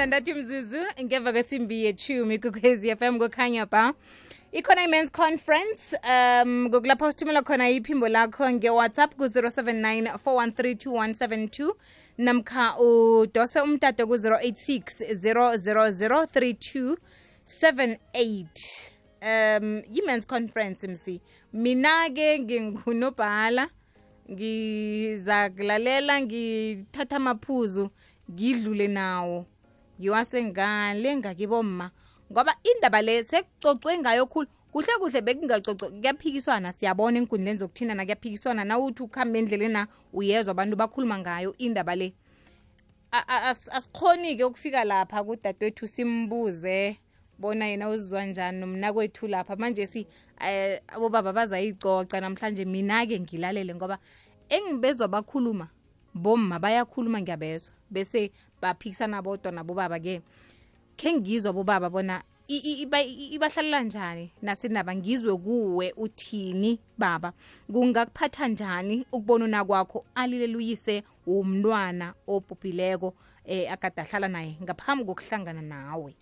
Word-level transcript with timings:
nandathu 0.00 0.34
mzuzu 0.34 0.78
ngemva 1.02 1.32
kwesimbi 1.32 1.84
yechumi 1.84 2.38
kukwezi 2.38 2.96
FM 2.96 3.18
kukhanya 3.18 3.66
ba 3.66 3.94
ikhona 4.52 4.84
i-mans 4.84 5.10
conference 5.12 5.96
um 6.04 6.64
ngokulapha 6.64 7.12
sithumela 7.12 7.42
khona 7.42 7.68
iphimbo 7.70 8.08
lakho 8.08 8.50
nge-whatsapp 8.50 9.14
ku-079 9.14 10.16
413 10.24 11.74
namkha 12.18 12.78
udose 12.78 13.60
umtato 13.60 14.06
ku-086 14.06 15.04
000 15.14 16.26
32 16.26 16.96
78 17.44 18.46
um 19.22 19.82
yi-mans 19.90 20.26
conference 20.26 20.88
msi. 20.88 21.20
Mina-ke 21.52 22.38
ngingunobhala 22.38 23.68
ngizakulalela 24.30 26.20
ngithatha 26.20 27.16
amaphuzu 27.16 27.90
ngidlule 28.30 28.88
nawo 28.88 29.46
ngiwase 30.00 30.44
ngale 30.44 31.16
ngoba 32.32 32.54
indaba 32.62 33.02
le 33.02 33.24
sekucocwe 33.24 33.98
ngayo 33.98 34.26
khulu. 34.26 34.46
Kuhle 34.72 34.92
kuhle 34.98 35.20
bekungacocwe 35.20 35.90
kuyaphikiswana. 35.90 36.72
Siyabona 36.72 37.18
enkundleni 37.18 37.58
zokuthindana 37.58 38.04
kuyaphikiswana. 38.04 38.64
Nawuthi 38.64 39.02
ukuhamba 39.02 39.38
endleleni 39.38 39.72
na 39.72 39.86
uyezwa 40.12 40.50
abantu 40.50 40.76
bakhuluma 40.76 41.18
ngayo 41.18 41.54
indaba 41.58 41.94
le. 41.96 42.14
Asikhoni-ke 43.72 44.44
ukufika 44.44 44.84
lapha 44.84 45.24
kudadewethu 45.24 45.86
simbuze 45.88 46.98
bona 47.38 47.66
yena 47.66 47.88
uzizwa 47.88 48.24
njani 48.24 48.60
nomna 48.60 48.92
kwethu 48.92 49.26
lapha. 49.26 49.56
Manje 49.56 49.86
si 49.86 50.06
um 50.40 50.78
abobaba 50.88 51.32
bazayicoca 51.32 52.20
namhlanje 52.20 52.64
mina-ke 52.64 53.20
ngilalele 53.20 53.74
ngoba 53.74 53.98
engibezwa 54.48 55.08
bakhuluma 55.08 55.68
bomma 56.14 56.58
bayakhuluma 56.58 57.20
ngiyabezwa. 57.20 57.74
Bese 57.90 58.30
baphikisana 58.60 59.22
bodwa 59.22 59.52
nabobaba-ke 59.52 60.22
khe 60.96 61.12
ngizwa 61.12 61.52
bobaba 61.52 61.90
bona 61.90 62.22
ibahlalela 62.50 63.82
njani 63.82 64.30
nasinaba 64.42 64.94
ngizwe 64.94 65.36
kuwe 65.36 65.92
uthini 65.96 66.78
baba? 66.98 67.32
Kungakuphatha 67.72 68.48
njani 68.48 69.06
ukubona 69.12 69.44
una 69.44 69.64
kwakho 69.64 70.04
alilela 70.14 70.58
uyise 70.58 71.04
womntwana 71.26 72.14
obhubhileko 72.26 73.14
eh 73.44 73.72
akade 73.72 74.00
ahlala 74.00 74.28
naye 74.28 74.56
ngaphambi 74.62 75.04
kokuhlangana 75.04 75.62
nawe? 75.62 76.14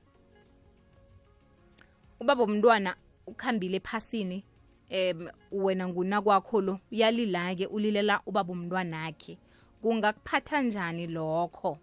Ubaba 2.21 2.45
umntwana 2.45 2.97
ukhambile 3.27 3.77
ephasini 3.77 4.45
em 4.91 5.29
wena 5.53 5.89
nguna 5.89 6.23
kwakho 6.23 6.61
lo 6.61 6.81
uyalila-ke 6.93 7.67
ulilela 7.67 8.21
ubaba 8.27 8.53
umntwana 8.53 8.97
umntwanakhe 8.97 9.39
kungakuphatha 9.83 10.63
njani 10.63 11.07
lokho 11.07 11.79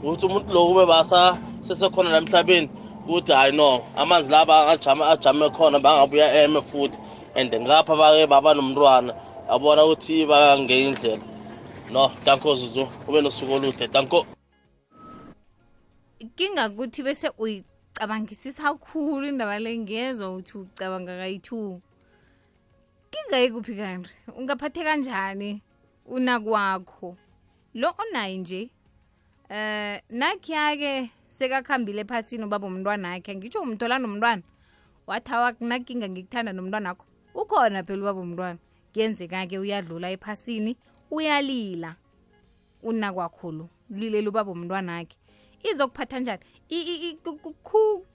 Ukuthi 0.03 0.25
umuntu 0.25 0.53
lo 0.53 0.67
kube 0.67 0.85
basa 0.85 1.37
sesekhona 1.61 2.11
la 2.11 2.17
emhlabeni 2.17 2.69
ukuthi 3.07 3.31
hayi 3.31 3.55
no 3.55 3.81
amanzi 3.95 4.31
laba 4.31 4.67
ajame 4.67 5.03
ajame 5.03 5.49
khona 5.49 5.79
bangabuya 5.79 6.43
eme 6.43 6.61
futhi. 6.61 6.97
And 7.35 7.51
ngapha 7.51 7.95
bake 7.97 8.27
baba 8.27 8.53
nomntwana 8.53 9.15
yabona 9.49 9.85
ukuthi 9.85 10.27
bangenye 10.27 10.87
indlela. 10.87 11.23
No 11.91 12.11
danko 12.25 12.55
zuzu. 12.55 12.87
Ube 13.07 13.21
nosuku 13.21 13.53
oluhle 13.53 13.87
danko 13.87 14.25
kingakuthi 16.35 17.03
bese 17.03 17.31
uyicabangisisa 17.37 18.63
kakhulu 18.63 19.27
indaba 19.27 19.59
le 19.59 19.77
ngezwa 19.77 20.31
ukuthi 20.31 20.57
ucabanga 20.57 21.17
kayi-two. 21.17 21.81
Kingayi 23.11 23.51
kuphi 23.51 23.75
kanti 23.75 24.09
ungaphathe 24.37 24.83
kanjani 24.83 25.61
unakwakho? 26.05 27.15
Lo 27.73 27.93
onaye 27.97 28.37
nje 28.37 28.69
eh 29.53 30.01
nakhi-ke 30.09 31.11
sekakhambile 31.29 32.01
ephasini 32.01 32.43
ubaba 32.43 32.67
umntwana 32.67 33.13
akhe 33.13 33.35
ngitsho 33.35 33.61
umthola 33.61 33.99
nomntwana. 33.99 34.41
Wathi 35.07 35.31
awakunakinga 35.33 36.09
ngikuthanda 36.09 36.51
nomntwana 36.53 36.89
akho 36.89 37.05
ukhona 37.35 37.83
phela 37.85 38.01
ubaba 38.01 38.21
umntwana. 38.21 38.59
Kuyenzeka-ke 38.93 39.57
uyadlula 39.59 40.09
ephasini 40.09 40.77
uyalila. 41.11 41.95
Unakwakhulu 42.81 43.69
lilela 43.89 44.29
ubaba 44.29 44.51
umntwana 44.51 44.97
akhe 44.97 45.17
izokuphatha 45.61 46.19
njani? 46.19 46.43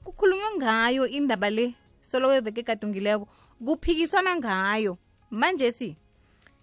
Kukhulunywa 0.05 0.51
ngayo 0.59 1.07
indaba 1.07 1.51
le 1.51 1.75
solo 2.03 2.29
weveke 2.29 2.61
egadungileko. 2.61 3.29
Kuphikiswana 3.65 4.37
ngayo. 4.37 4.99
Manje 5.31 5.71
si 5.73 5.97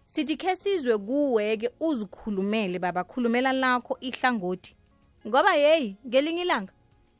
sithi 0.08 0.38
khe 0.38 0.56
sizwe 0.56 0.98
kuweke 0.98 1.70
uzikhulumele 1.80 2.80
baba 2.80 3.04
khulumela 3.04 3.54
lakho 3.54 3.98
ihlangothi. 4.02 4.76
Ngoba 5.28 5.56
yeyi 5.56 5.98
ngelinye 6.08 6.42
ilanga 6.42 6.74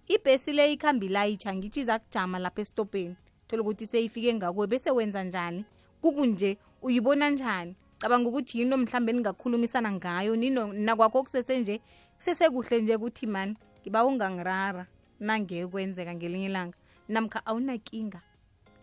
ibhesi 0.08 0.54
le 0.54 0.74
ikhambi 0.74 1.08
layitsha 1.08 1.56
ngitsho 1.56 1.80
iza 1.82 2.00
kujama 2.00 2.40
lapha 2.40 2.62
esitopeni. 2.62 3.16
Thola 3.48 3.62
ukuthi 3.62 3.86
seyifike 3.88 4.34
ngakuwe 4.34 4.68
bese 4.68 4.92
wenza 4.92 5.24
njani? 5.24 5.66
Kukunje 6.02 6.58
uyibona 6.82 7.30
njani? 7.30 7.76
Cabanga 7.98 8.30
ukuthi 8.30 8.60
yinto 8.60 8.78
mhlawumbe 8.78 9.14
ningakhulumisana 9.14 9.92
ngayo? 9.92 10.36
Nino 10.36 10.74
nakwakho 10.74 11.24
kusesenje 11.24 11.82
kusesekuhle 12.18 12.82
nje 12.82 12.96
ukuthi 12.96 13.28
mani 13.28 13.58
ngiba 13.82 14.06
ungangirara. 14.06 14.88
Nange 15.20 15.68
kwenzeka 15.68 16.14
ngelinye 16.16 16.46
ilanga. 16.46 16.78
Namkha 17.10 17.46
awunakinga 17.46 18.22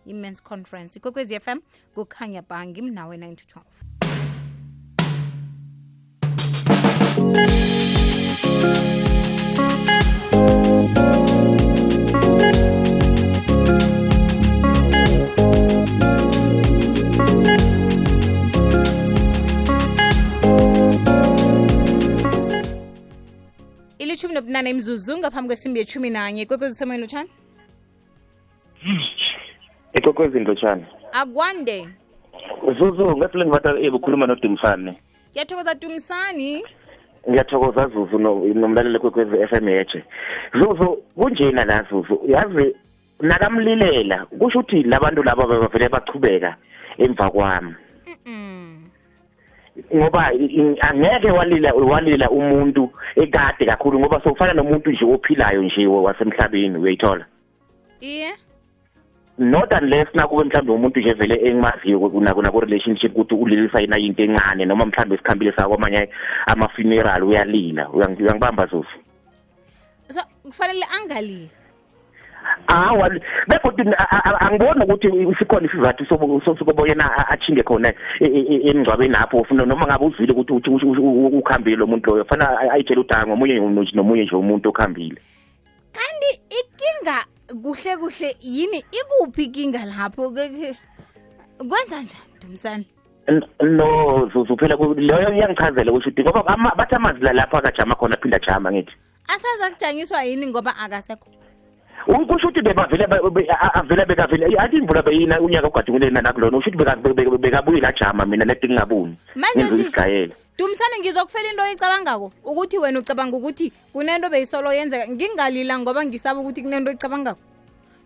i-mans 0.06 0.43
conference 0.43 0.98
ikwekwezi 0.98 1.40
fm 1.40 1.58
kukhanya 1.94 2.43
bhangi 2.43 2.82
mnawe 2.82 3.16
9 3.16 3.34
to 3.34 3.60
12 3.60 3.91
imzuzu 24.72 25.19
ngaphambi 25.19 25.48
kwesimbi 25.48 25.78
yethumi 25.80 26.10
nanye. 26.10 26.42
Ikwekwezi 26.42 26.74
semoyeni 26.76 27.02
lotshani 27.04 27.30
ikwekwezi 29.94 30.40
ndlotshana 30.40 30.86
akwande. 31.12 31.88
Zuzu 32.78 33.16
ngaphela 33.16 33.44
ngibatha 33.44 33.70
ebukhuluma 33.86 34.26
nodumsane 34.26 34.92
ngiyathokoza 35.30 35.74
dumisani 35.74 36.64
ngiyathokoza 37.28 37.88
Zuzu 37.88 38.19
no- 38.19 38.44
nomlaleli 38.54 38.98
kwekwezi 38.98 39.46
FM 39.46 39.69
yeje 39.69 40.04
Zuzu 40.58 40.86
kunjena 41.16 41.64
la 41.64 41.82
Zuzu? 41.90 42.20
Yazi 42.28 42.76
nakamlilela 43.20 44.26
kusho 44.26 44.58
ukuthi 44.58 44.82
labantu 44.82 45.22
labo 45.22 45.46
bavele 45.46 45.88
bachubeka 45.88 46.56
emva 46.98 47.30
kwami. 47.30 47.74
Mm. 48.26 48.81
Ngoba 49.96 50.26
angeke 50.80 51.30
walila 51.30 51.72
walila 51.72 52.30
umuntu 52.30 52.90
ekade 53.16 53.66
kakhulu 53.66 53.98
ngoba 54.00 54.20
sokufana 54.20 54.52
nomuntu 54.52 54.90
nje 54.90 55.04
ophilayo 55.04 55.62
nje 55.62 55.86
wasemhlabeni 55.86 56.78
uyayithola. 56.78 57.26
Iye? 58.00 58.28
Not 59.38 59.72
unless 59.82 60.08
nakube 60.14 60.44
mhlawumbe 60.44 60.72
umuntu 60.72 61.00
nje 61.00 61.12
vele 61.12 61.34
engimaziyo 61.48 62.00
kunako 62.00 62.42
nako 62.42 62.60
relationship 62.60 63.12
ukuthi 63.16 63.34
ulilisa 63.34 63.80
yena 63.80 63.98
into 63.98 64.22
encane 64.22 64.64
noma 64.64 64.84
mhlawumbe 64.86 65.14
isikhambile 65.14 65.52
sawo 65.52 65.69
kwamanye 65.69 66.08
ama 66.46 66.69
funeral 66.69 67.24
uyalila. 67.24 67.88
Uyangi- 67.88 68.22
uyangibamba 68.22 68.66
Zuzu? 68.66 68.88
So 70.08 70.20
kufanele 70.42 70.84
angalili? 71.00 71.50
Hawa 72.66 73.10
begodwa 73.48 73.94
a- 73.98 74.08
a- 74.10 74.24
a- 74.30 74.40
angiboni 74.46 74.84
ukuthi 74.84 75.08
sikhona 75.38 75.66
isizathu 75.66 76.04
sobo- 76.06 76.40
so- 76.44 76.56
sokuba 76.56 76.88
yena 76.88 77.04
a- 77.04 77.28
achinge 77.32 77.62
khona 77.62 77.88
e- 78.20 78.26
e- 78.26 78.46
e- 78.54 78.70
emngcwabeni 78.70 79.12
lapho 79.14 79.38
ufuna 79.40 79.64
noma 79.66 79.86
ngabe 79.86 80.04
uzwile 80.06 80.32
ukuthi 80.32 80.52
uthi- 80.52 80.70
uthi- 80.70 80.86
uthi- 80.86 81.38
ukhambile 81.38 81.76
lo 81.76 81.86
muntu 81.86 82.10
loyo 82.10 82.24
fana 82.24 82.58
ayitshela 82.72 83.00
ukuthi 83.00 83.14
hayi 83.14 83.26
ngomunye 83.26 83.54
nomunye 83.60 83.90
nomunye 83.94 84.24
nje 84.24 84.36
umuntu 84.36 84.68
okhambile. 84.68 85.20
Kanti 85.92 86.30
ikinga 86.60 87.16
kuhle 87.62 87.96
kuhle 87.96 88.36
yini? 88.40 88.84
Ikuphi 88.90 89.44
ikinga 89.44 89.84
lapho? 89.84 90.30
Ke- 90.30 90.48
ke- 90.48 90.76
kwenza 91.58 92.00
njani 92.02 92.32
dumsana 92.40 92.84
N- 93.28 93.46
no 93.62 94.28
zuzu 94.32 94.56
phela 94.56 94.76
ku- 94.76 94.94
leyo 94.94 95.30
iyangichazela 95.30 95.92
ukuthi 95.92 96.08
uthi 96.10 96.22
ngoba 96.24 96.46
ama- 96.46 96.74
bathi 96.74 96.94
amanzi 96.94 97.22
la 97.22 97.32
lapho 97.32 97.56
akajama 97.56 97.94
khona 97.94 98.14
aphinda 98.18 98.36
ajama 98.36 98.72
ngithi. 98.72 98.92
Asaza 99.28 99.70
kujangiswa 99.70 100.22
yini 100.24 100.46
ngoba 100.46 100.74
akasekho. 100.76 101.28
Kusho 102.06 102.48
ukuthi 102.48 102.62
bebavele 102.62 103.06
be- 103.06 103.30
be- 103.30 103.48
avele 103.74 104.04
bekavele 104.06 104.46
athi 104.58 104.76
imvula 104.76 105.02
beyina 105.02 105.40
unyaka 105.40 105.68
ugadungule 105.68 106.10
nakulona 106.10 106.58
usho 106.58 106.70
ukuthi 106.70 106.84
beka- 106.84 106.96
be- 107.02 107.14
be- 107.14 107.38
bekabuyile 107.38 107.86
ajama 107.88 108.26
mina 108.26 108.44
leti 108.44 108.66
ngingabuni 108.68 109.16
Manje 109.34 109.54
ngenza 109.56 109.76
si- 109.76 109.82
isigayela 109.82 110.34
dumsane 110.58 110.98
ngizokufela 111.00 111.50
into 111.50 111.62
oyicabangako 111.62 112.32
ukuthi 112.44 112.78
wena 112.78 112.98
ucabanga 112.98 113.36
ukuthi 113.36 113.72
kunento 113.92 114.30
beyisolo 114.30 114.72
yenzeka. 114.72 115.08
Ngingalila 115.08 115.78
ngoba 115.78 116.04
ngisaba 116.04 116.40
ukuthi 116.40 116.62
kunento 116.62 116.90
oyicabangako. 116.90 117.40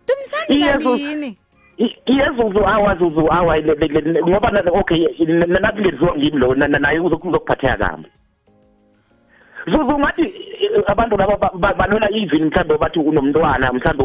Dumisane 0.07 0.71
kalini 0.79 1.37
iyezuzu 1.77 2.61
awa 2.65 2.95
zuzu 2.95 3.27
awa 3.31 3.57
ngoba 3.59 4.49
okay 4.73 5.05
nakulenziwa 5.47 6.17
ngimi 6.17 6.37
lo 6.39 6.55
na- 6.55 6.67
na- 6.67 6.79
naye 6.79 6.99
uzokuphatheka 6.99 7.77
kambi 7.77 8.09
zungathi 9.67 10.23
eh, 10.23 10.83
abantu 10.87 11.17
laba 11.17 11.51
banona 11.73 12.07
even 12.11 12.45
mhlawumbe 12.45 12.77
bathi 12.77 12.99
unomntwana 12.99 13.73
mhlawumbe 13.73 14.03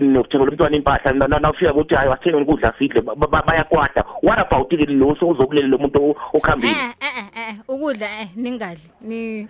lo 0.00 0.22
umntwana 0.44 0.76
impahla 0.76 1.12
nawufika 1.12 1.72
kuthi 1.72 1.94
hayi 1.94 2.08
wathenga 2.08 2.38
ukudla 2.38 2.74
sidle? 2.78 3.00
Bayakwada 3.00 4.04
what 4.22 4.38
about 4.38 4.68
ke 4.68 4.76
lo 4.86 5.14
sozokulele 5.14 5.68
lo 5.68 5.78
muntu 5.78 6.16
okhambile? 6.34 6.72
Eh 6.72 6.94
eh, 7.00 7.16
eh 7.18 7.50
eh 7.50 7.54
ukudla 7.68 8.06
eh 8.20 8.28
ningadli 8.36 8.90
ni 9.00 9.48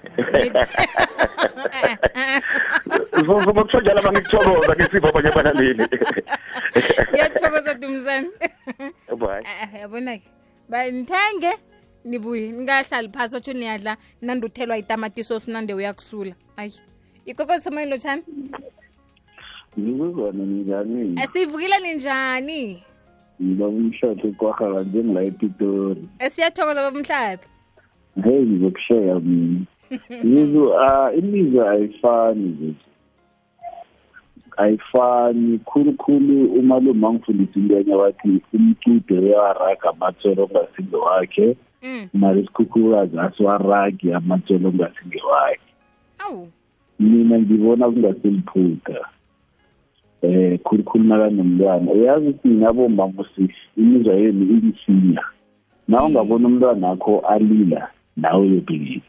zokutsho 3.27 3.81
njalo 3.81 4.03
bangikuthokoza 4.03 4.75
ke 4.75 4.85
sipho 4.91 5.09
abanye 5.09 5.29
abalaleli 5.29 5.89
ngiyathokoza 7.13 7.75
dumzane. 7.81 8.29
Bye. 9.17 9.43
Yabona 9.81 10.19
ke 10.19 10.29
nibuye 12.07 12.53
ningahlali 12.53 13.09
phasi 13.09 13.37
otsho 13.37 13.53
niyadla 13.53 13.97
nanduthelwa 14.23 14.79
itamatiso 14.79 15.41
nande 15.47 15.75
uyakusula. 15.75 16.35
Ayi 16.57 16.73
ikokozisemoyeni 17.27 17.91
lotshani 17.91 18.23
nikuzona 19.77 20.45
ninjani 20.45 21.27
sivukile 21.29 21.79
ninjani? 21.79 22.83
Babumhlaphi 23.39 24.33
kwarhala 24.39 24.83
njengila 24.83 25.23
epitori. 25.23 26.09
Eh, 26.19 26.27
Esiyathokoza 26.27 26.83
babumhlaphi 26.83 27.49
hey 28.25 28.43
ngizokusheya 28.43 29.21
mina. 29.21 29.61
Yizo 30.25 30.81
ah 30.81 31.13
imizwa 31.13 31.71
ayifani 31.71 32.49
nje. 32.49 32.75
Ayifani 34.57 35.59
khulukhulu 35.59 36.45
umalume 36.53 37.07
angifundisa 37.07 37.61
into 37.61 37.77
enye 37.79 37.95
wathi 37.95 38.41
umcude 38.55 39.19
uyawaraga 39.19 39.89
amatsoro 39.91 40.45
ongasimbe 40.45 40.97
wakhe. 40.97 41.57
Mara 42.15 42.41
isikhukhukazi 42.41 43.19
asiwaragi 43.19 44.13
amatholo 44.13 44.69
ongasinge 44.69 45.21
wakhe 45.31 45.71
awu. 46.19 46.49
Mina 47.01 47.39
ngibona 47.39 47.91
kungaseliphutha 47.91 48.99
eh 50.23 50.59
khulukhulu 50.65 51.05
nakanomntwana. 51.05 51.93
Uyazi 51.93 52.29
ukuthi 52.29 52.49
nabomba 52.49 53.09
musi 53.09 53.49
imizwa 53.77 54.15
yenu 54.15 54.43
ibisinya 54.43 55.25
na 55.89 56.05
ungabona 56.05 56.49
umntwana 56.49 56.91
akho 56.91 57.19
alila 57.21 57.91
nawe 58.17 58.47
uyobhekile 58.47 59.03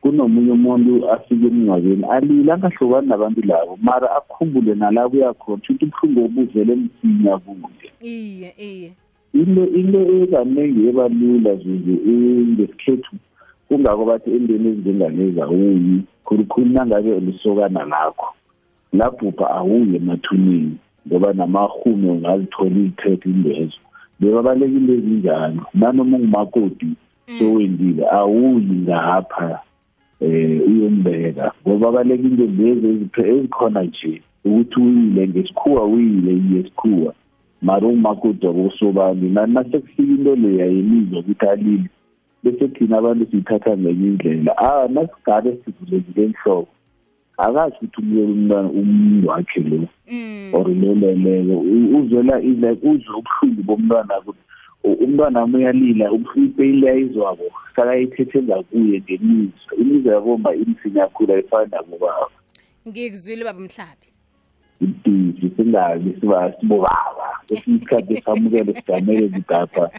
kunomunye 0.00 0.52
umuntu 0.52 1.10
afike 1.10 1.46
emngcwabeni 1.46 2.04
alile 2.14 2.52
angahlukani 2.52 3.08
nabantu 3.08 3.40
labo. 3.50 3.78
Mara 3.82 4.08
akhumbule 4.16 4.74
nalabo 4.74 5.16
uyakhona 5.16 5.64
shuthi 5.64 5.84
ubuhlungu 5.84 6.24
obuvele 6.24 6.74
msinya 6.74 7.38
kuye. 7.38 7.88
Iye 8.00 8.54
iye. 8.58 8.92
Into 9.34 9.64
into 9.78 10.00
ekaningi 10.22 10.88
ebalula 10.88 11.54
zuzu 11.54 11.94
ngesikhethu 12.52 13.16
kungako 13.68 14.04
bathi 14.04 14.30
endweni 14.30 14.68
ezinjengalezi 14.68 15.40
awuyi 15.40 16.02
khulukhulu 16.24 16.70
nangabe 16.72 17.12
ulisokana 17.12 17.84
lakho 17.84 18.28
labhubha 18.92 19.50
awuyi 19.50 19.96
emathuneni 19.96 20.76
ngoba 21.06 21.32
namahume 21.32 22.10
ungazithola 22.10 22.70
izithethe 22.70 23.30
indezo. 23.30 23.78
Bebabalekile 24.20 24.92
ezinjalo 24.98 25.62
nanoma 25.74 26.16
ungumakoti 26.16 26.90
sowendile 27.38 28.04
awuyi 28.10 28.74
ngapha 28.82 29.60
eh 30.20 30.60
uyombeka. 30.68 31.52
Ngoba 31.62 31.92
balekile 31.92 32.46
lezi 32.46 33.08
ezikhona 33.16 33.82
nje 33.82 34.22
ukuthi 34.44 34.80
uyile 34.80 35.28
ngesikhuwa 35.28 35.84
uyile 35.84 36.32
ngesikhuwa 36.34 37.14
mara 37.62 37.86
umakoti 37.88 38.46
wakosobani 38.46 39.30
nasekufika 39.30 40.02
into 40.02 40.36
leya 40.36 40.66
yemizwa 40.66 41.18
ukuthi 41.20 41.46
alile 41.46 41.88
bese 42.42 42.68
thina 42.68 42.98
abantu 42.98 43.26
siyithatha 43.30 43.76
ngenye 43.76 44.06
indlela. 44.06 44.58
Ah 44.58 44.88
nasigabe 44.88 45.56
sivulekile 45.64 46.24
enhloko 46.24 46.68
akazi 47.38 47.74
ukuthi 47.76 48.00
umyela 48.00 48.28
umntwana 48.32 48.68
umuntu 48.68 49.28
wakhe 49.28 49.60
lo 49.60 49.88
Mm. 50.10 50.50
or 50.54 50.68
loleleko 50.68 51.60
uzwela 51.98 52.38
like 52.38 52.86
uzwe 52.88 53.14
ubuhlungu 53.18 53.62
bomntwana 53.62 54.18
ukuthi 54.20 54.38
u- 54.84 54.92
umntwana 55.04 55.40
wami 55.40 55.56
uyalila 55.56 56.10
ipeyili 56.36 56.88
ayizwako 56.88 57.42
sakayithethe 57.76 58.42
ngakuye 58.42 59.00
ngemizwa. 59.00 59.76
Imizwa 59.78 60.14
yabomba 60.14 60.54
imsinya 60.54 61.02
kakhulu 61.06 61.32
ayifani 61.32 61.70
nabobaba 61.70 62.28
ngikuzwile 62.88 63.44
babamhlabi 63.44 64.06
ibhizi 64.80 65.50
singabi 65.56 66.16
siba 66.20 66.52
sibobaba. 66.60 67.26
Kwesinye 67.48 67.76
isikhathi 67.76 68.14
esamukele 68.14 68.74
sigamele 68.74 69.28
zigapha 69.28 69.90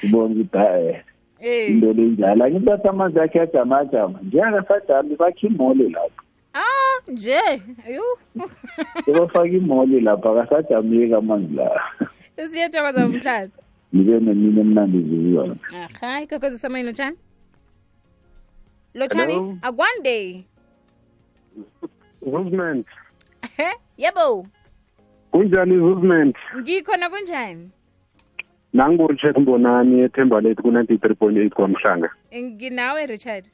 sibone 0.00 0.34
ukuthi 0.34 0.58
hayi 0.58 0.96
Eh. 1.40 1.68
into 1.70 1.92
lenjalo 1.92 2.44
angithi 2.44 2.64
bathi 2.66 2.88
amanzi 2.88 3.20
akhe 3.20 3.40
ajamajama 3.40 4.18
njengakasajami 4.22 5.16
bakhe 5.16 5.46
imole 5.46 5.88
lapho 5.88 6.22
ah 6.54 7.10
nje 7.12 7.38
ayu. 7.86 8.02
Sebafaka 9.04 9.46
imole 9.48 10.00
lapho 10.00 10.28
akasajameki 10.40 11.14
amanzi 11.14 11.54
la. 11.54 11.80
Siyathokoza 12.50 13.00
babamhlabi 13.00 13.52
nibe 13.92 14.20
nemini 14.20 14.60
emnandi 14.60 15.00
zuyona 15.02 15.56
aha 16.02 16.22
ikokozi 16.22 16.58
semoyini 16.58 16.88
lotshani 16.88 17.16
lotshani? 18.94 19.32
Hello. 19.32 19.58
akwande. 19.62 20.44
Movement. 22.26 22.86
Yebo 23.96 24.46
Kunjani 25.32 25.76
movement? 25.76 26.36
ngikhona 26.58 27.10
kunjani 27.10 27.70
Nangibona 28.72 29.16
Check 29.18 29.36
Mbonani 29.38 30.00
ethemba 30.00 30.40
lethu 30.40 30.62
ku 30.62 30.70
93.8 30.70 31.50
kwaMhlanga. 31.50 32.10
nginawe 32.34 33.06
richard 33.06 33.48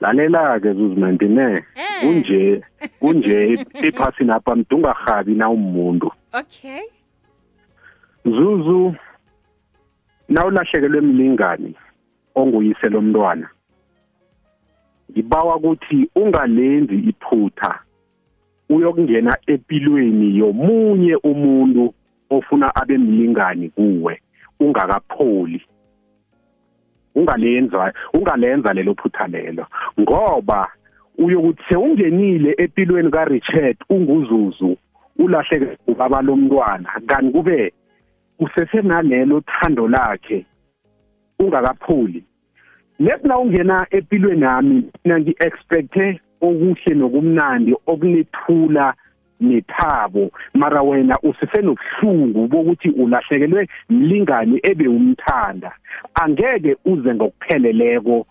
Lalela 0.00 0.58
ke 0.60 0.72
movement 0.72 1.22
ne. 1.22 1.62
Eh. 1.76 2.00
Kunje 2.00 2.62
kunje 3.00 3.66
iphasi 3.82 4.24
napha 4.24 4.56
mdungahabi 4.56 5.34
na 5.34 5.48
umuntu. 5.50 6.12
okay 6.32 6.80
Zuzu 8.24 8.94
nawulahlekelwe 10.28 10.98
emlingani 10.98 11.74
onguyise 12.34 12.88
lomntwana. 12.88 13.48
Ngibawa 15.10 15.56
ukuthi 15.56 16.10
ungalenzi 16.14 16.94
iphutha 16.94 17.78
uyokungena 18.70 19.36
empilweni 19.46 20.38
yomunye 20.38 21.14
umuntu 21.16 21.94
ofuna 22.30 22.74
abe 22.74 22.98
mlingani 22.98 23.68
kuwe 23.68 24.20
ungakapholi. 24.60 25.62
Ungalenza 27.14 27.92
ungalenza 28.14 28.72
lelo 28.72 28.94
phutha 28.94 29.26
lelo 29.26 29.66
ngoba 30.00 30.68
uyokuthi 31.18 31.62
sewungenile 31.68 32.54
empilweni 32.58 33.10
kaRichard 33.10 33.76
unguzuzu 33.90 34.76
ulahleke 35.18 35.78
ubaba 35.86 36.22
lomntwana 36.22 36.88
kanti 37.06 37.32
kube 37.32 37.72
usesenalelo 38.38 39.40
thando 39.40 39.88
lakhe 39.88 40.46
ungakaphuli 41.38 42.24
lethi 42.98 43.28
na 43.28 43.38
ungena 43.38 43.86
empilweni 43.90 44.42
yami 44.42 44.84
mina 45.04 45.20
ngi-expecte 45.20 46.20
okuhle 46.40 46.94
nokumnandi 46.94 47.74
okunethula 47.86 48.94
nethabo. 49.40 50.30
Mara 50.54 50.82
wena 50.82 51.18
usesenobuhlungu 51.22 52.48
bokuthi 52.48 52.90
ulahlekelwe 52.90 53.68
mlingani 53.90 54.60
ebe 54.62 54.88
umthanda 54.88 55.72
angeke 56.14 56.76
uze 56.84 57.14
ngokupheleleko. 57.14 58.26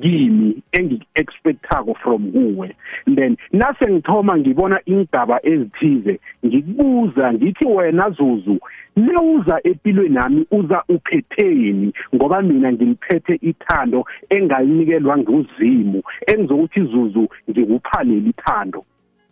Kimi 0.00 0.62
engi-expectako 0.72 1.94
from 1.94 2.32
kuwe. 2.32 2.76
Then 3.06 3.36
nase 3.52 3.86
ngithoma 3.88 4.38
ngibona 4.38 4.80
ingaba 4.86 5.46
ezithize 5.46 6.20
ngikubuza 6.46 7.32
ngithi 7.32 7.66
wena 7.66 8.10
zuzu 8.10 8.58
nawuza 8.96 9.60
empilweni 9.64 10.14
nami 10.14 10.46
uza 10.50 10.82
uphetheni? 10.88 11.92
Ngoba 12.14 12.42
mina 12.42 12.72
ngiliphethe 12.72 13.38
ithando 13.42 14.04
engayinikelwa 14.30 15.18
nguzimu 15.18 16.02
engizokuthi 16.26 16.80
zuzu 16.80 17.28
ngikuphaleli 17.50 18.30
ithando 18.30 18.84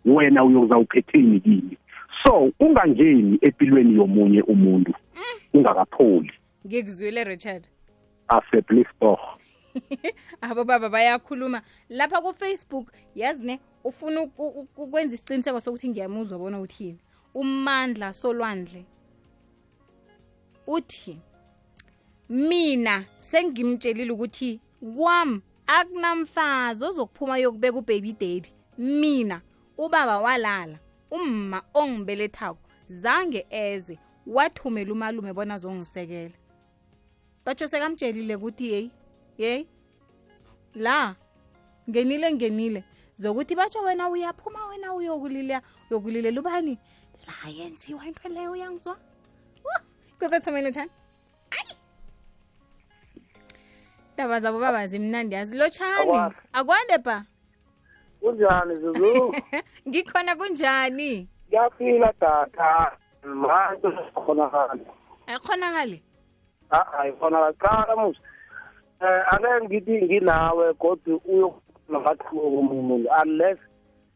wena 0.05 0.43
uyoza 0.43 0.77
uphetheni 0.77 1.39
kimi? 1.39 1.77
So 2.23 2.51
ungangeni 2.59 3.37
empilweni 3.41 3.95
yomunye 3.95 4.41
umuntu 4.41 4.93
ungakapholi. 5.53 6.31
Ngikuzwile 6.67 7.23
richard. 7.23 7.67
Aseblistoch 8.27 9.19
abo 9.19 9.46
baba 10.65 10.89
bayakhuluma. 10.89 11.61
Lapha 11.89 12.21
ku-facebook 12.21 12.91
yazi 13.15 13.43
ne 13.45 13.59
ufuna 13.83 14.21
ukwenza 14.77 15.15
isiqiniseko 15.15 15.61
sokuthi 15.61 15.89
ngiyamuzwa 15.89 16.37
bona 16.37 16.59
uthini 16.61 16.99
umandla 17.33 18.13
solwandle. 18.13 18.85
Uthi 20.67 21.17
mina 22.29 23.05
sengimtshelile 23.19 24.11
ukuthi 24.11 24.59
kwam 24.95 25.41
akunamfazi 25.67 26.85
ozokuphuma 26.85 27.37
yokubeka 27.37 27.77
ubaby 27.77 28.11
daddy. 28.13 28.51
Mina 28.77 29.41
ubaba 29.77 30.19
walala 30.19 30.79
umma 31.11 31.63
ongibelethako 31.73 32.59
zange 32.87 33.45
eze 33.49 33.99
wathumela 34.27 34.91
umalume 34.93 35.33
bona 35.33 35.57
zongisekela 35.57 36.35
batsho 37.45 37.67
sekamtshelile 37.67 38.35
ukuthi 38.35 38.71
yeyi 38.71 38.91
yeyi 39.37 39.67
la 40.75 41.15
ngenile 41.89 42.33
ngenile. 42.33 42.83
Zokuthi 43.17 43.55
batsho 43.55 43.79
wena 43.81 44.09
uyaphuma 44.09 44.65
wena 44.67 44.93
uyokulila 44.93 45.61
uyokulilela 45.89 46.39
ubani? 46.39 46.77
La 47.27 47.49
yenziwa 47.49 48.05
into 48.05 48.29
leyo 48.29 48.51
uyangizwa? 48.51 48.97
Uthani 50.21 50.89
ayi. 51.51 51.77
Ndaba 54.13 54.39
zabo 54.39 54.59
baba 54.59 54.87
zimnandi 54.87 55.35
yazi 55.35 55.55
lotshani 55.55 56.33
Akwande. 56.53 56.97
ba 57.03 57.25
kunjani 58.21 58.75
zuzu? 58.75 59.35
Ngikhona 59.87 60.35
kunjani? 60.35 61.27
Ngiyaphila 61.47 62.13
tata. 62.13 62.97
Manje 63.23 63.87
khonakala 64.15 64.79
ayikhonakali 65.27 66.01
a 66.71 66.79
khonakala 67.19 67.53
qala 67.53 67.95
musa 67.95 68.19
eh 69.01 69.21
ake 69.33 69.49
ngithi 69.65 70.01
nginawe 70.01 70.73
kodwa 70.73 71.19
uyonamathuko 71.25 72.41
komunye 72.53 72.79
umuntu 72.81 73.09
unless 73.23 73.59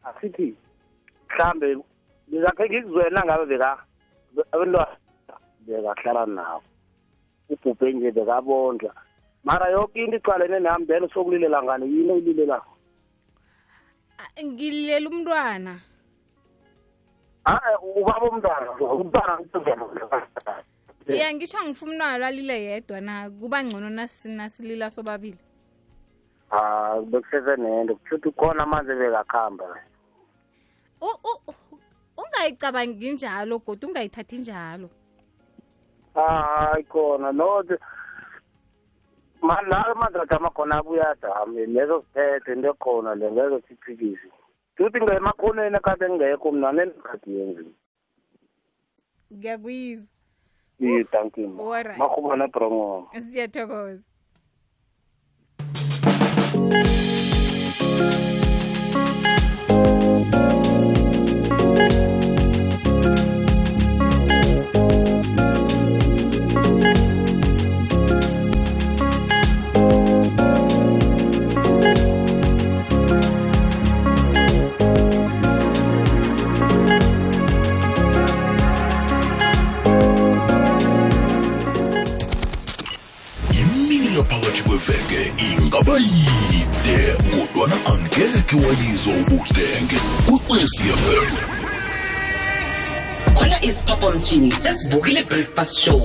asithi 0.08 0.56
mhlambe 1.30 1.78
ngizakhe 2.30 2.64
ngikuzwela 2.70 3.26
ngabe 3.26 3.46
beka 3.46 3.72
abantwana 4.52 4.98
bekahlala 5.66 6.26
nawo 6.26 6.64
ubhubhe 7.52 7.94
nje 7.94 8.12
bekabondla. 8.12 8.92
Mara 9.44 9.70
yoke 9.72 10.00
into 10.00 10.18
icalene 10.18 10.60
nami 10.60 10.86
then 10.86 11.08
sokulilela 11.10 11.64
ngani? 11.64 11.86
Yini 11.86 12.12
oyililelako 12.12 12.72
Ah, 14.20 14.44
ngililela 14.44 15.10
umntwana. 15.10 15.74
Hayi 17.44 17.76
ubaba 17.82 18.30
umntwana 18.30 18.72
umntwana 18.80 19.34
ya 21.16 21.34
ngisho 21.34 21.58
angifuna 21.58 21.92
umntwana 21.92 22.28
alile 22.28 22.64
yedwa 22.64 23.02
na 23.02 23.30
kuba 23.30 23.64
ngcono 23.64 23.90
nasi- 23.90 24.30
nasilila 24.30 24.92
sobabili? 24.92 25.38
Ah, 26.52 27.00
bekusese 27.02 27.56
nento 27.58 27.96
kuthuthi 27.96 28.28
ukhona 28.30 28.66
manje 28.66 28.92
ebekakuhamba 28.92 29.66
ungayicabangi 32.18 33.14
njalo 33.14 33.60
kodwa 33.60 33.90
ungayithathi 33.90 34.38
njalo? 34.38 34.90
Hayi 36.14 36.84
khona 36.84 37.32
no 37.32 37.64
nawe 39.42 39.94
madoda 39.96 40.36
amakhona 40.38 40.78
abuya 40.78 41.10
adame 41.10 41.66
lezo 41.66 42.04
sithethe 42.14 42.54
into 42.54 42.70
ekhona 42.70 43.16
le 43.16 43.32
ngezo 43.32 43.62
siphikise 43.68 44.30
futhi 44.78 45.02
ngemakhoneni 45.02 45.80
kade 45.80 46.10
ngekho 46.10 46.52
mna 46.52 46.72
nenikhathi 46.72 47.32
yenzi 47.36 47.74
ngiyakuyizwa 49.34 50.14
Iye 50.82 51.06
dankie. 51.12 51.48
Makhubona 51.98 52.48
promo. 52.48 53.08
Siyathokoza. 53.32 54.02
Kodwana 87.62 87.86
angeke 87.86 88.56
wayizwa 88.56 89.14
ubudenge 89.14 89.96
kwekwecfm 90.26 91.36
khona 93.34 93.64
isiphaphamtshini 93.66 94.52
sesivukile 94.52 95.24
breakfast 95.24 95.80
show. 95.80 96.04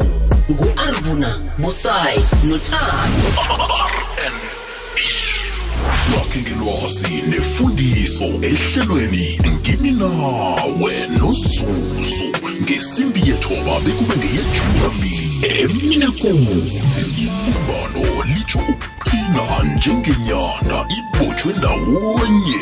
Ngu-arvuna 0.51 1.55
busayi 1.59 2.21
nothando. 2.45 3.29
Lakhe 6.13 6.41
ngelwazi 6.41 7.23
nefundiso 7.29 8.25
ehlelweni 8.25 9.41
ngimi 9.61 9.91
nawe 9.91 11.07
nozuzu 11.19 12.25
ngesimbi 12.63 13.21
yethoba 13.29 13.81
bekube 13.85 14.17
ngeyejumi 14.17 15.06
emine 15.43 16.07
kuni 16.07 16.73
ibumbano 17.19 18.25
litsho 18.25 18.59
ukuqina 18.59 19.75
njengenyanda 19.77 20.87
ibotshwe 20.99 21.53
ndawonye. 21.59 22.61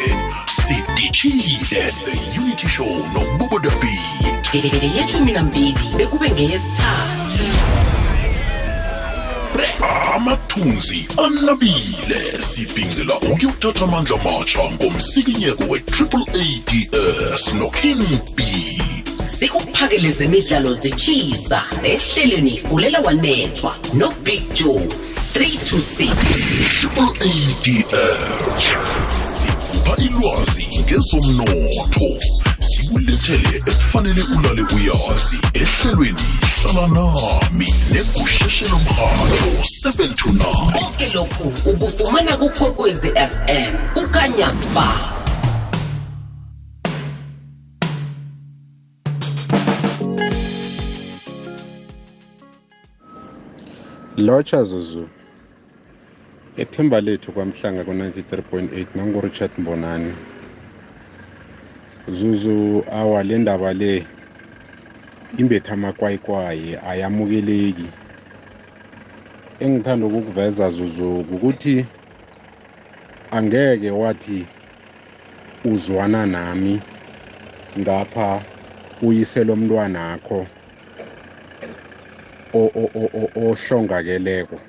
Sidishile 0.57 1.93
the 2.04 2.40
unity 2.40 2.69
show 2.69 3.07
nobubodabit 3.14 4.54
yeshumi 4.97 5.33
nambili 5.33 5.75
bekube 5.97 6.31
ngeyesithathu. 6.31 7.45
Amathunzi 10.14 11.07
anabile 11.25 12.43
sibhingela 12.43 13.14
ukuyokuthatha 13.16 13.85
amandla 13.85 14.16
matsha 14.16 14.71
ngomsikinyeko 14.71 15.64
we-triple 15.64 16.25
ads 16.33 17.54
noking 17.54 18.02
b 18.37 18.43
sikuphakele 19.38 20.12
zemidlalo 20.12 20.75
zitshisa 20.75 21.62
ehlelweni 21.83 22.59
fulela 22.59 23.00
wanethwa 23.00 23.76
nobig 23.95 24.43
joe 24.55 24.88
326 25.35 26.09
triple 26.81 27.03
ads 27.03 27.85
sikupha 29.19 29.97
ilwazi 30.03 30.67
ngezomnotho. 30.81 32.21
Sikulethele 32.61 33.49
ekufanele 33.57 34.23
ulale 34.38 34.62
uyazi. 34.62 35.38
Ehlelweni 35.55 36.19
hlala 36.62 36.88
nami 36.88 37.75
negusheshelo 37.93 38.79
mrhatho 38.79 39.50
7 39.85 40.14
to 40.14 40.29
9 40.29 40.73
konke 40.73 41.07
lokhu 41.14 41.53
ukufumana 41.71 42.37
kukhokwezi 42.37 43.09
fm 43.09 43.76
kukanya 43.95 44.53
lotsha 54.16 54.62
zuzu 54.64 55.09
ethemba 56.56 57.00
lethu 57.00 57.33
kwamhlanga 57.33 57.85
ku-93.8 57.85 58.87
nangurichard 58.94 59.52
mbonani. 59.59 60.14
Zuzu 62.09 62.85
awa 62.92 63.23
le 63.25 63.38
ndaba 63.38 63.73
le 63.75 64.06
imbetha 65.38 65.73
amakwayikwayi 65.75 66.76
ayamukeleki. 66.76 67.88
Engithanda 69.61 70.06
ukukuveza 70.06 70.71
zuzu 70.71 71.21
ukuthi 71.21 71.87
angeke 73.30 73.90
wathi 73.90 74.49
uzwana 75.64 76.26
nami 76.26 76.83
ngapha 77.78 78.44
uyisela 79.02 79.52
umntwanakho. 79.52 80.40
o- 80.40 80.44
o- 80.44 80.47
o- 80.47 80.47
o- 80.47 80.63
ohlongakeleko 82.54 84.61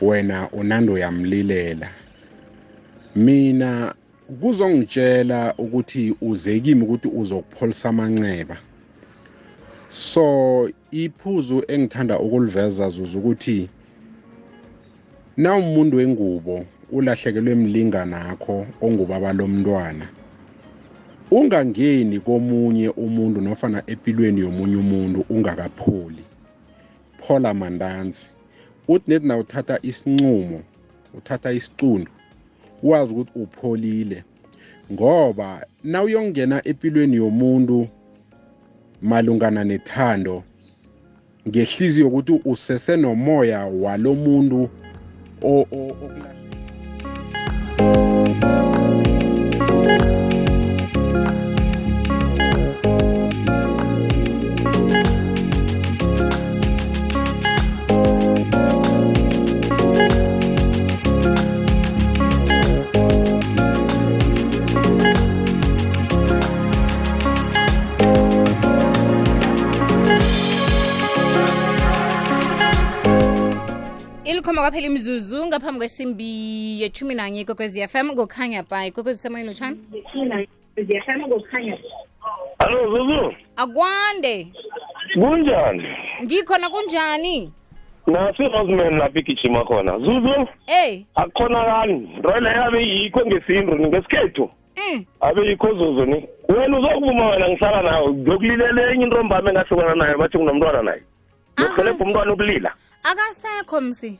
wena 0.00 0.50
unando 0.50 0.92
uyamlilela. 0.92 1.88
Mina 3.16 3.94
kuzongitshela 4.40 5.54
ukuthi 5.58 6.14
uze 6.20 6.60
kimi 6.60 6.82
ukuthi 6.82 7.08
uzokupholisa 7.08 7.88
amanceba. 7.88 8.56
So 9.90 10.70
iphuzu 10.90 11.64
engithanda 11.68 12.18
ukuliveza 12.18 12.88
zuzu 12.88 13.18
ukuthi 13.18 13.68
na 15.36 15.56
umuntu 15.56 15.96
wengubo 15.96 16.64
ulahlekelwe 16.92 17.54
mlinganakho 17.54 18.66
ongubaba 18.80 19.32
lomntwana 19.32 20.08
ungangeni 21.30 22.20
komunye 22.20 22.88
umuntu 22.88 23.40
nofana 23.40 23.82
empilweni 23.86 24.40
yomunye 24.40 24.76
umuntu 24.76 25.24
ungakapholi. 25.30 26.24
Phola 27.18 27.54
mandanzi 27.54 28.28
uthi 28.88 29.04
nethi 29.10 29.26
na 29.26 29.38
uthatha 29.38 29.78
isinqumo 29.82 30.62
uthatha 31.14 31.52
isiqundu 31.52 32.10
wazi 32.82 33.12
ukuthi 33.12 33.38
upholile 33.38 34.24
ngoba 34.92 35.66
na 35.84 36.02
uyongena 36.02 36.68
empilweni 36.68 37.16
yomuntu 37.16 37.88
malungana 39.02 39.64
nethando 39.64 40.42
ngehliziyo 41.48 42.08
ukuthi 42.08 42.40
usese 42.44 42.96
nomoya 42.96 43.64
walo 43.64 44.14
muntu 44.14 44.68
o- 45.42 45.66
ilikhoma 74.44 74.60
kwaphela 74.62 74.86
imzuzu 74.86 75.46
ngaphambi 75.46 75.78
kwesimbi 75.78 76.80
yethumi 76.82 77.14
nanye 77.14 77.44
kokwezi 77.44 77.88
FM 77.88 78.12
ngokhanya 78.12 78.62
bhayi 78.62 78.90
kokwezi 78.92 79.18
semoyeni 79.20 79.48
lotshani 79.48 79.78
alo 82.58 82.90
Zuzu, 82.90 83.34
akwande 83.56 84.48
kunjani? 85.14 85.84
ngikhona 86.22 86.70
kunjani 86.70 87.52
nasi 88.06 88.42
roseman 88.42 88.98
lapha 88.98 89.18
igijima 89.18 89.64
khona. 89.64 89.98
Zuzu, 89.98 90.48
ey 90.66 91.04
akukhonakali. 91.14 92.08
roleyo 92.22 92.56
yabe 92.56 92.82
yikho 92.86 93.26
ngesintu 93.26 93.74
ngesikhethu. 93.78 94.50
mm. 94.76 95.04
Abe 95.20 95.46
yikho 95.48 95.74
Zuzu 95.74 96.04
ni. 96.06 96.28
Wena 96.48 96.78
uzokuvuma 96.78 97.30
wena 97.30 97.48
ngihlala 97.48 97.82
nawe. 97.82 98.12
ngiyokulilele 98.12 98.92
enye 98.92 99.04
intombami 99.04 99.48
engahlukana 99.48 99.94
nayo 99.94 100.18
bathi 100.18 100.38
kunomntwana 100.38 100.82
naye. 100.82 101.02
ngokhelebha 101.60 102.04
umntwana 102.04 102.32
ukulila. 102.32 102.74
akasekho 103.02 103.80
msi 103.80 104.18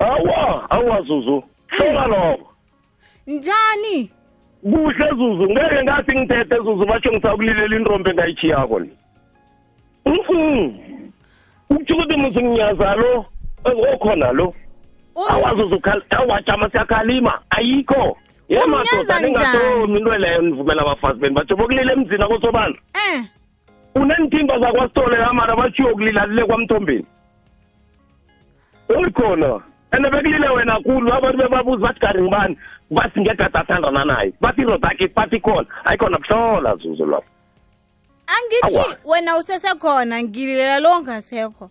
Awa, 0.00 0.70
awa 0.70 1.02
Zuzu. 1.02 1.42
Hlola 1.68 2.06
lokho. 2.06 2.46
njani 3.26 4.10
Kuhle 4.62 5.08
Zuzu, 5.16 5.50
ngeke 5.50 5.82
ngathi 5.82 6.16
ngithethe 6.18 6.56
Zuzu 6.56 6.86
batsho 6.86 7.12
ngisakulilela 7.12 7.76
intombi 7.76 8.10
engayitshiyako 8.10 8.80
ni. 8.80 8.90
Mhm. 10.06 10.78
Ukuthi 11.70 11.92
ukuthi 11.92 12.16
musinginyaza 12.16 12.94
lo 12.94 13.24
okhona 13.94 14.32
lo. 14.32 14.54
Um- 15.14 15.30
awazuzu 15.30 15.80
awajama 16.10 16.70
siyakhalima 16.70 17.40
ayikho 17.50 18.16
ye 18.48 18.58
Umnyaza 18.58 18.94
madoda 18.94 19.02
njani? 19.02 19.26
ningatomi 19.26 19.98
into 19.98 20.18
leyo 20.18 20.42
nivumela 20.42 20.82
abafazi 20.82 21.20
beni 21.20 21.34
batsho 21.34 21.56
bokulila 21.56 21.92
emzini 21.92 22.22
akosobana 22.24 22.74
eh 22.94 23.24
uneenthimba 23.94 24.58
zakwasitole 24.60 25.16
amara 25.16 25.56
batshiwo 25.56 25.92
kulila 25.92 26.26
lile 26.26 26.44
kwamthombeni 26.44 27.06
ulikhona 28.88 29.60
and 29.92 30.04
bekulile 30.06 30.48
wena 30.56 30.80
kulu 30.80 31.12
abantu 31.12 31.38
bebabuzi 31.38 31.82
bathi 31.82 32.00
kari 32.00 32.22
ngibani 32.22 32.56
bathi 32.90 33.20
ngegada 33.20 33.60
athandana 33.60 34.04
naye 34.04 34.32
bathi 34.40 34.62
indodakhe 34.62 35.08
bathi 35.16 35.40
khona. 35.40 35.66
Ayikhona 35.84 36.18
kuhlola 36.18 36.76
zuzu 36.76 37.06
lapho 37.06 37.26
angithi 38.30 38.76
Awa. 38.76 38.96
wena 39.04 39.36
usesekhona 39.36 40.22
ngililela 40.22 40.80
lo 40.80 41.00
ngasekho 41.00 41.70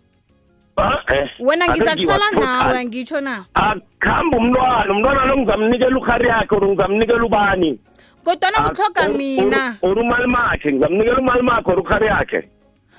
Ah, 0.76 1.02
eh. 1.14 1.28
wena 1.40 1.64
Ake 1.64 1.80
ngizakusala 1.80 2.24
ngiwa- 2.32 2.40
nawe 2.64 2.84
ngitsho 2.84 3.20
na? 3.20 3.44
Akuhambe 3.54 4.36
umntwana 4.36 4.92
umntwana 4.92 5.24
lo 5.26 5.36
ngizamnikela 5.36 5.96
uhari 5.98 6.28
yakhe 6.28 6.54
or 6.56 6.64
ngizamnikela 6.68 7.24
ubani? 7.24 7.78
Kodwana 8.24 8.70
uthoga 8.70 9.08
mina. 9.08 9.76
or 9.82 9.98
umali 9.98 10.26
makhe 10.26 10.72
ngizamnikela 10.72 11.18
umali 11.18 11.42
makhe 11.42 11.70
or 11.72 11.78
ukhari 11.80 12.06
yakhe? 12.06 12.48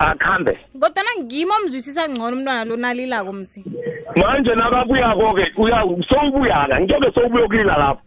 Akuhambe 0.08 0.54
kodwana 0.80 1.12
ngimo 1.24 1.54
mzwisisa 1.66 2.10
ngcono 2.10 2.38
umntwana 2.38 2.66
lo 2.66 2.78
nalilako 2.78 3.34
msi? 3.34 3.64
Manje 4.16 4.56
nakabuyako-ke 4.56 5.46
sowubuya-ke 6.10 6.82
ngeke 6.82 7.12
sowubuya 7.14 7.48
kulila 7.48 7.78
lapho 7.78 8.02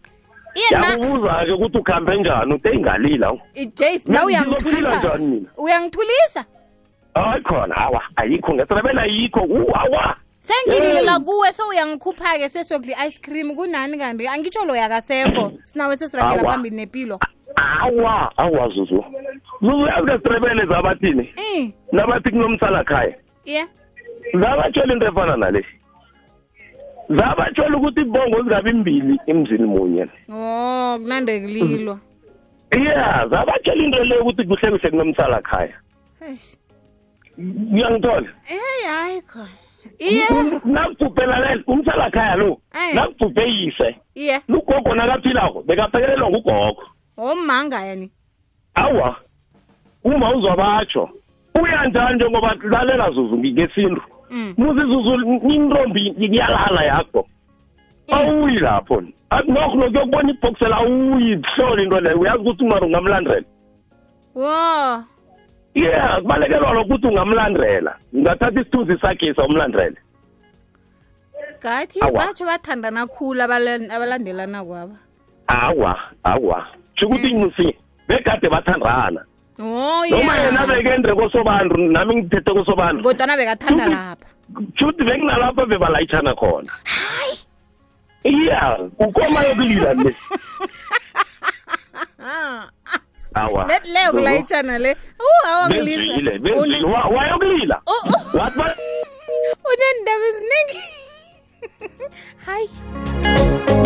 yakubuza-ke 0.54 1.52
ukuthi 1.52 1.78
ukhambe 1.78 2.16
njani 2.16 2.54
ude 2.54 2.72
ingalila. 2.72 3.32
Jace 3.54 4.12
na 4.12 4.24
uyangithulisa? 4.24 5.18
uyangithulisa? 5.56 6.44
Hayi 7.14 7.42
khona 7.42 7.76
awa 7.76 8.02
ayikho 8.16 8.54
ngesirabela 8.54 9.02
ayikho 9.02 9.40
uwawa 9.40 9.80
awa. 9.80 10.16
Sengililela 10.40 11.20
kuwe 11.20 11.52
so 11.52 11.68
uyangikhupha-ke 11.68 12.48
sesiyokudla 12.48 12.96
i-ice 13.04 13.20
cream 13.22 13.54
kunani 13.54 13.98
kanti? 13.98 14.28
Angitsho 14.28 14.64
loyakasekho 14.64 15.52
sinawe 15.64 15.96
sesiragela 15.96 16.42
phambili 16.44 16.76
nepilo. 16.76 17.18
Awa 17.56 18.32
awa 18.36 18.68
zuzu 18.68 19.04
ngesirabele 19.72 20.64
zabathini? 20.66 21.32
I 21.36 21.72
nabathi 21.92 22.30
kunomsalakhaya 22.30 23.14
ye. 23.44 23.64
Zabatshela 24.34 24.92
into 24.92 25.06
efana 25.08 25.36
nale. 25.36 25.64
Zabatshela 27.08 27.76
ukuthi 27.76 28.00
ibongo 28.00 28.42
zingabi 28.42 28.72
mbili 28.72 29.20
emzini 29.26 29.66
munye. 29.66 30.06
O 30.28 30.98
kunande 30.98 31.40
kulilwa 31.40 31.98
iya 32.76 33.26
zabatshela 33.30 33.84
into 33.84 34.04
le 34.04 34.18
ukuthi 34.18 34.44
kuhle 34.44 34.70
kuhle 34.70 34.90
kunomsalakhaya 34.90 35.74
Eish. 36.28 36.56
uyangithola? 37.72 38.28
Eyi 38.50 38.86
hayi 38.88 39.20
khona. 39.22 39.48
Iye. 39.98 40.24
Nakubhubhela 40.64 41.38
le 41.54 41.62
umsalakhaya 41.66 42.36
lo 42.36 42.60
Eh. 42.74 42.94
nakubhubhe 42.94 43.44
yise. 43.48 43.96
Lugogo 44.48 44.94
nakaphilako 44.94 45.62
bekaphekelelwa 45.62 46.30
ngugogo. 46.30 46.82
Omangaya 47.16 47.94
ni 47.96 48.10
awa. 48.74 49.16
Uma 50.04 50.34
uzwabatsho 50.34 51.08
uyanjani 51.62 52.14
njengoba 52.16 52.54
lalela 52.62 53.10
zuzu 53.10 53.36
ngesintu? 53.38 54.02
Mm. 54.30 54.54
muzi 54.56 54.80
zuzu 54.80 55.14
intombi 55.50 56.08
iyalala 56.18 56.84
yakho. 56.84 57.26
Awuyi 58.12 58.58
lapho. 58.58 59.02
Nokho 59.46 59.76
lokuyokubona 59.76 60.30
ibhokisela 60.30 60.76
awuyi 60.76 61.42
hlole 61.56 61.82
into 61.82 62.00
leyo. 62.00 62.18
Uyazi 62.20 62.38
ukuthi 62.38 62.64
umari 62.64 62.86
ungamlandela? 62.86 63.44
Wo. 64.34 65.04
Yeah 65.74 66.20
kubalekelwa 66.22 66.72
lokho 66.72 66.86
ukuthi 66.86 67.06
ungamlandela. 67.06 67.96
Ungathatha 68.12 68.60
isithunzi 68.60 68.98
sakhe 69.00 69.32
umlandele. 69.32 69.96
Ngathi 71.60 72.00
Awa. 72.02 72.12
batsho 72.12 72.44
bathandana 72.44 73.06
khulu 73.06 73.40
abala- 73.42 73.90
abalandelana 73.94 74.64
kwaba 74.64 74.96
awa 75.46 75.98
awa. 76.24 76.66
Sho 76.94 77.06
ukuthi 77.06 77.34
musi 77.34 77.76
begade 78.08 78.48
bathandana. 78.48 79.24
O 79.58 80.04
noma 80.10 80.34
yena 80.36 80.66
bekendre 80.66 81.14
kosobantu 81.14 81.76
nami 81.78 82.16
ngithethe 82.16 82.50
kosobantu 82.52 83.02
kodwana 83.02 83.36
bekathanda 83.36 83.86
lapha. 83.86 84.26
shuthi 84.78 85.02
bekunalapho 85.04 85.66
bebalayitshana 85.66 86.34
khona. 86.34 86.72
Iya 88.24 88.78
ukoma 88.98 89.42
yokulila 89.44 89.94
le. 89.94 90.14
Let 93.68 93.84
leyo 93.86 94.12
kulayitshana 94.12 94.78
le. 94.78 94.96
U 95.20 95.48
awangilisa 95.48 95.98
benzile 95.98 96.38
benzile. 96.38 96.86
Wa- 96.86 97.08
wayokulila. 97.08 97.80
Oh, 97.86 97.92
oh. 98.06 98.40
uneendaba 99.70 100.24
eziningi. 100.30 100.80
Hayi. 102.46 103.83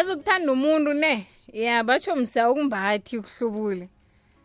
Yazi 0.00 0.12
ukuthanda 0.12 0.52
umuntu 0.52 0.94
ne? 0.94 1.26
Ya 1.52 1.84
batsho 1.84 2.16
msa 2.16 2.50
ukumbathi 2.50 3.18
ukuhlubule 3.18 3.88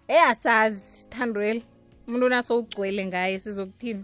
eyasazi 0.07 1.07
thandweli. 1.09 1.63
Umuntu 2.07 2.29
nasowugcwele 2.29 3.05
ngaye 3.05 3.39
sizokuthini 3.39 4.03